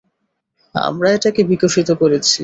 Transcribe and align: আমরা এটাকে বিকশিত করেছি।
আমরা 0.75 1.07
এটাকে 1.11 1.41
বিকশিত 1.43 1.89
করেছি। 2.01 2.39